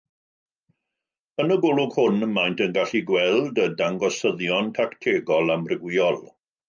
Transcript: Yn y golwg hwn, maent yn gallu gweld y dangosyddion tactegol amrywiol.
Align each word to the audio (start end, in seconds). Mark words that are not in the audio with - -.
Yn 1.43 1.51
y 1.55 1.57
golwg 1.65 1.97
hwn, 1.97 2.17
maent 2.37 2.63
yn 2.67 2.73
gallu 2.77 3.03
gweld 3.11 3.61
y 3.67 3.67
dangosyddion 3.83 4.73
tactegol 4.79 5.55
amrywiol. 5.59 6.19